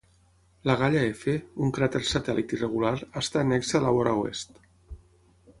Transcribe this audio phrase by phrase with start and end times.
[0.69, 1.35] Lagalla F,
[1.67, 4.61] un cràter satèl·lit irregular, està annexe a la vora oest.